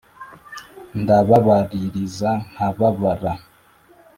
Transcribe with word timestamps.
Ndababaririza 1.01 2.31
nkababara 2.49 3.31